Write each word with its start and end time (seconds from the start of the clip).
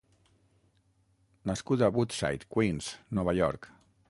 Nascut 1.51 1.83
a 1.83 1.91
Woodside, 1.99 2.51
Queens, 2.57 2.93
Nova 3.21 3.41
York. 3.43 3.71